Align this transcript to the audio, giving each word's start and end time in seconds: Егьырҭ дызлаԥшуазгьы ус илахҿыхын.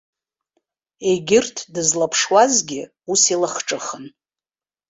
Егьырҭ 1.09 1.57
дызлаԥшуазгьы 1.73 2.81
ус 3.11 3.21
илахҿыхын. 3.33 4.05